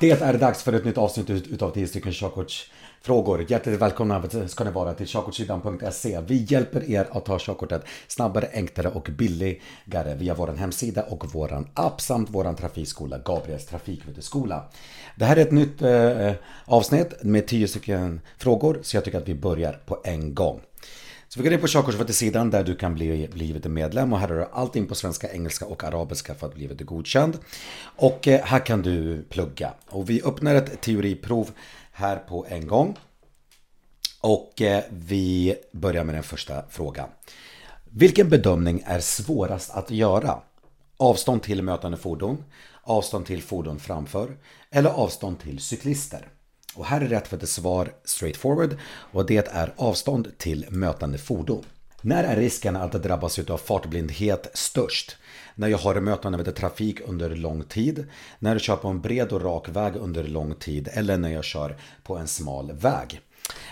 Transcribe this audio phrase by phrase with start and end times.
[0.00, 3.46] Det är dags för ett nytt avsnitt utav 10 stycken körkortsfrågor.
[3.48, 6.20] Hjärtligt välkomna ska ni vara till körkortssidan.se.
[6.26, 11.64] Vi hjälper er att ta körkortet snabbare, enklare och billigare via vår hemsida och vår
[11.74, 14.64] app samt vår trafikskola, Gabriels trafikskola.
[15.16, 16.32] Det här är ett nytt eh,
[16.64, 20.60] avsnitt med 10 stycken frågor så jag tycker att vi börjar på en gång.
[21.36, 24.36] Så vi går in på körkortsföretagssidan där du kan bli, bli medlem och här har
[24.36, 27.38] du allting på svenska, engelska och arabiska för att bli godkänd.
[27.96, 29.74] Och eh, här kan du plugga.
[29.88, 31.50] Och vi öppnar ett teoriprov
[31.92, 32.96] här på en gång.
[34.20, 37.08] Och eh, vi börjar med den första frågan.
[37.84, 40.38] Vilken bedömning är svårast att göra?
[40.96, 42.44] Avstånd till mötande fordon,
[42.82, 44.36] avstånd till fordon framför
[44.70, 46.28] eller avstånd till cyklister?
[46.76, 51.18] Och här är rätt för det svar straight forward och det är avstånd till mötande
[51.18, 51.64] fordon.
[52.00, 55.16] När är risken att drabbas av fartblindhet störst?
[55.54, 58.06] När jag har mötande med trafik under lång tid,
[58.38, 61.44] när jag kör på en bred och rak väg under lång tid eller när jag
[61.44, 63.20] kör på en smal väg.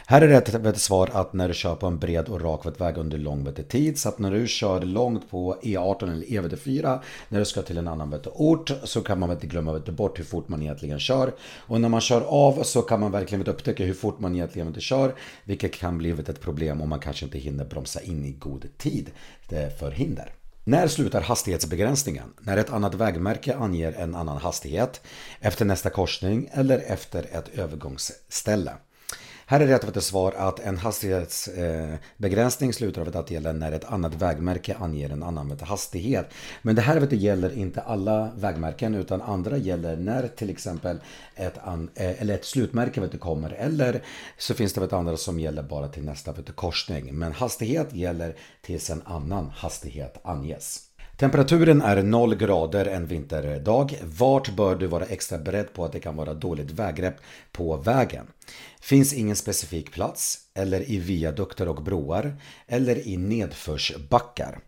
[0.06, 3.18] Här är rätt svar att när du kör på en bred och rak väg under
[3.18, 3.98] lång tid.
[3.98, 7.88] Så att när du kör långt på E18 eller E4 när du ska till en
[7.88, 11.34] annan ort så kan man inte glömma bort hur fort man egentligen kör.
[11.56, 15.14] Och när man kör av så kan man verkligen upptäcka hur fort man egentligen kör.
[15.44, 19.10] Vilket kan bli ett problem om man kanske inte hinner bromsa in i god tid
[19.78, 20.34] för hinder.
[20.64, 22.32] När slutar hastighetsbegränsningen?
[22.40, 25.00] När ett annat vägmärke anger en annan hastighet,
[25.40, 28.72] efter nästa korsning eller efter ett övergångsställe.
[29.46, 34.14] Här är rätt svar att en hastighetsbegränsning eh, slutar av att gälla när ett annat
[34.14, 36.30] vägmärke anger en annan hastighet.
[36.62, 41.00] Men det här gäller inte alla vägmärken utan andra gäller när till exempel
[41.34, 44.02] ett, an, eh, eller ett slutmärke vet du, kommer eller
[44.38, 47.18] så finns det vet, andra som gäller bara till nästa vet du, korsning.
[47.18, 50.80] Men hastighet gäller tills en annan hastighet anges.
[51.16, 53.98] Temperaturen är 0 grader en vinterdag.
[54.02, 57.16] Vart bör du vara extra beredd på att det kan vara dåligt väggrepp
[57.52, 58.26] på vägen?
[58.80, 64.58] Finns ingen specifik plats eller i viadukter och broar eller i nedförsbackar.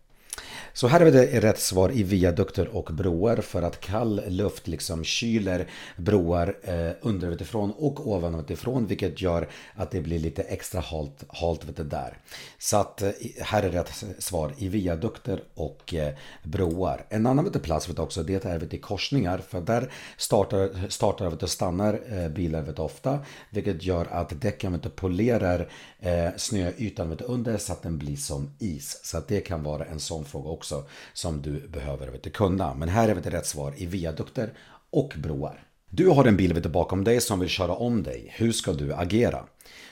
[0.77, 5.03] Så här är det rätt svar i viadukter och broar för att kall luft liksom
[5.03, 11.65] kyler broar eh, underifrån och ovanifrån vilket gör att det blir lite extra halt, halt
[11.65, 12.17] vet det där.
[12.57, 13.09] Så att eh,
[13.41, 17.05] här är rätt svar i viadukter och eh, broar.
[17.09, 21.29] En annan vet plats vet också det är vet i korsningar för där startar, startar
[21.29, 27.09] vet och stannar eh, bilar vet ofta vilket gör att däcken vet polerar eh, snöytan
[27.09, 28.99] vet under så att den blir som is.
[29.03, 32.73] Så att det kan vara en sån fråga också också som du behöver vet, kunna.
[32.73, 34.53] Men här är det rätt svar i viadukter
[34.89, 35.63] och broar.
[35.89, 38.33] Du har en bil vet, bakom dig som vill köra om dig.
[38.37, 39.43] Hur ska du agera?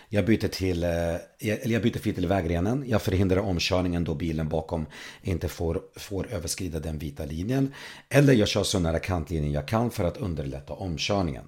[0.09, 0.90] Jag byter, till, eh,
[1.40, 2.84] eller jag byter fil till vägrenen.
[2.88, 4.86] Jag förhindrar omkörningen då bilen bakom
[5.22, 7.74] inte får, får överskrida den vita linjen.
[8.09, 11.44] Eller jag kör så nära kantlinjen jag kan för att underlätta omkörningen.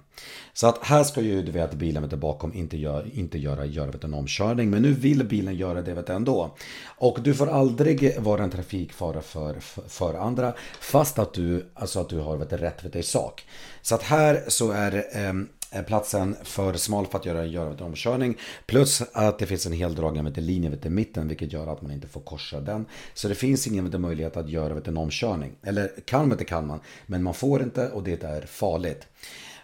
[0.52, 3.90] Så att här ska ju du vet bilen vet, bakom inte, gör, inte göra, göra
[3.90, 4.70] vet, en omkörning.
[4.70, 6.56] Men nu vill bilen göra det vet, ändå.
[6.84, 10.54] Och du får aldrig vara en trafikfara för, för, för andra.
[10.80, 13.46] Fast att du, alltså att du har vet, rätt vet, i sak.
[13.82, 15.32] Så att här så är eh,
[15.70, 18.36] Eh, platsen för smal för att göra, en en omkörning.
[18.66, 21.92] Plus att det finns en hel dragning heldragen linje vid mitten vilket gör att man
[21.92, 22.86] inte får korsa den.
[23.14, 25.52] Så det finns ingen möjlighet att göra en omkörning.
[25.62, 29.06] Eller kan man inte kan man, men man får inte och det är farligt.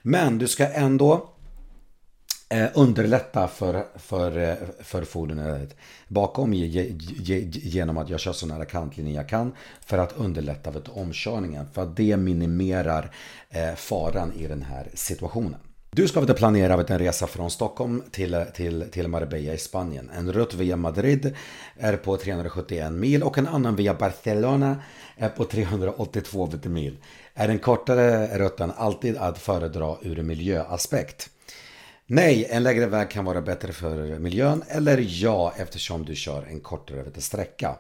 [0.03, 1.31] Men du ska ändå
[2.49, 5.77] eh, underlätta för, för, eh, för fordonet
[6.09, 11.67] bakom genom att jag kör så nära kantlinjen jag kan för att underlätta vet, omkörningen.
[11.73, 13.11] För att det minimerar
[13.51, 15.61] eh, faran i den här situationen.
[15.97, 20.11] Du ska veta planera en resa från Stockholm till, till, till Marbella i Spanien.
[20.17, 21.35] En rutt via Madrid
[21.77, 24.77] är på 371 mil och en annan via Barcelona
[25.17, 26.97] är på 382 mil.
[27.35, 31.31] Är den kortare rutten alltid att föredra ur miljöaspekt?
[32.07, 36.61] Nej, en lägre väg kan vara bättre för miljön eller ja eftersom du kör en
[36.61, 37.77] kortare sträcka.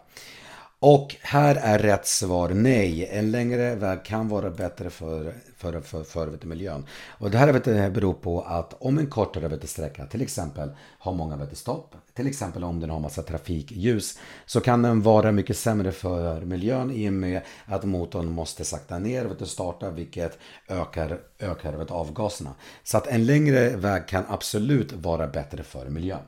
[0.79, 3.09] Och här är rätt svar nej.
[3.11, 6.87] En längre väg kan vara bättre för, för, för, för miljön.
[7.09, 11.12] Och det här vet, beror på att om en kortare vet, sträcka till exempel har
[11.12, 15.56] många vet, stopp, till exempel om den har massa trafikljus, så kan den vara mycket
[15.56, 20.38] sämre för miljön i och med att motorn måste sakta ner och starta vilket
[20.69, 22.55] ökar, ökar vet, avgaserna.
[22.82, 26.23] Så att en längre väg kan absolut vara bättre för miljön.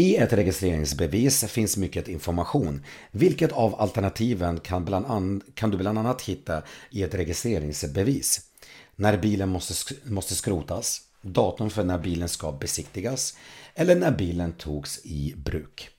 [0.00, 2.84] I ett registreringsbevis finns mycket information.
[3.10, 8.40] Vilket av alternativen kan, bland kan du bland annat hitta i ett registreringsbevis?
[8.96, 13.36] När bilen måste, måste skrotas, datum för när bilen ska besiktigas
[13.74, 15.90] eller när bilen togs i bruk.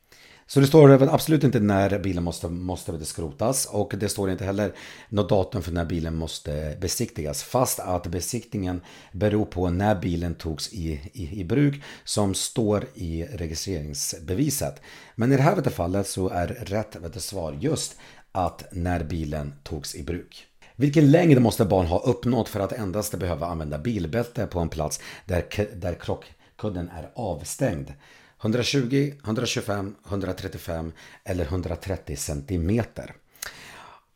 [0.51, 4.73] Så det står absolut inte när bilen måste, måste skrotas och det står inte heller
[5.09, 7.43] något datum för när bilen måste besiktigas.
[7.43, 8.81] Fast att besiktningen
[9.11, 14.81] beror på när bilen togs i, i, i bruk som står i registreringsbeviset.
[15.15, 17.95] Men i det här fallet så är rätt svar just
[18.31, 20.45] att när bilen togs i bruk.
[20.75, 24.99] Vilken längd måste barn ha uppnått för att endast behöva använda bilbälte på en plats
[25.25, 27.93] där, där krockkudden är avstängd?
[28.41, 30.91] 120, 125, 135
[31.23, 33.15] eller 130 centimeter.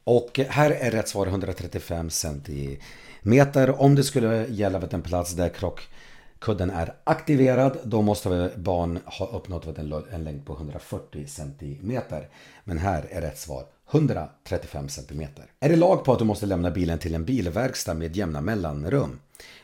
[0.04, 3.82] Och här är rätt svar 135 centimeter.
[3.82, 9.28] Om det skulle gälla vid en plats där krockkudden är aktiverad då måste barn ha
[9.28, 12.30] uppnått en längd på 140 centimeter.
[12.64, 15.22] Men här är rätt svar 135 cm.
[15.60, 19.20] Är det lag på att du måste lämna bilen till en bilverkstad med jämna mellanrum?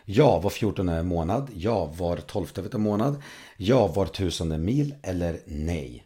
[0.05, 1.49] Ja, var 14 månad.
[1.55, 3.21] Ja, var 12 månad.
[3.57, 4.95] Ja, var tusende mil.
[5.01, 6.05] Eller nej.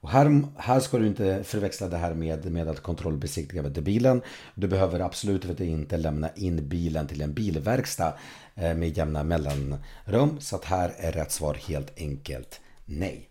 [0.00, 4.22] Och här, här ska du inte förväxla det här med, med att kontrollbesiktiga bilen.
[4.54, 8.14] Du behöver absolut inte lämna in bilen till en bilverkstad
[8.54, 10.40] eh, med jämna mellanrum.
[10.40, 13.27] Så att här är rätt svar helt enkelt nej.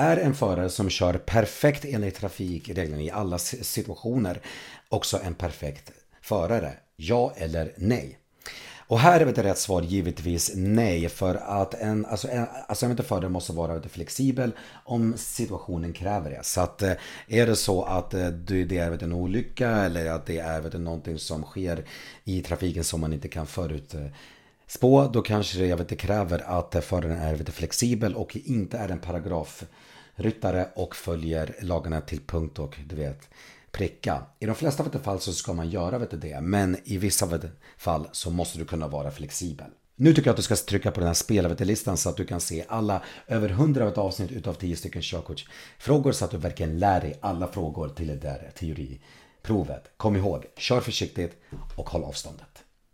[0.00, 4.40] Är en förare som kör perfekt enligt trafikreglerna i alla situationer
[4.88, 5.92] också en perfekt
[6.22, 6.72] förare?
[6.96, 8.18] Ja eller nej?
[8.76, 12.96] Och här är det rätt svar givetvis nej för att en, alltså en, alltså en
[12.96, 14.52] förare måste vara flexibel
[14.84, 16.44] om situationen kräver det.
[16.44, 16.92] Så att eh,
[17.28, 21.42] är det så att eh, det är en olycka eller att det är någonting som
[21.42, 21.84] sker
[22.24, 23.94] i trafiken som man inte kan förut
[24.68, 28.88] spå, då kanske det jag vet, kräver att föraren är vet, flexibel och inte är
[28.88, 33.28] en paragrafryttare och följer lagarna till punkt och du vet
[33.70, 34.22] pricka.
[34.38, 37.44] I de flesta vet, fall så ska man göra vet, det, men i vissa vet,
[37.78, 39.66] fall så måste du kunna vara flexibel.
[39.96, 42.40] Nu tycker jag att du ska trycka på den här spelarvetlistan så att du kan
[42.40, 47.18] se alla över 100 avsnitt utav 10 stycken körkortsfrågor så att du verkligen lär dig
[47.20, 49.90] alla frågor till det där teoriprovet.
[49.96, 51.32] Kom ihåg, kör försiktigt
[51.76, 52.64] och håll avståndet.